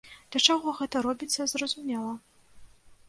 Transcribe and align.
Для 0.35 0.39
чаго 0.53 0.71
гэта 0.79 1.03
робіцца, 1.07 1.47
зразумела. 1.53 2.11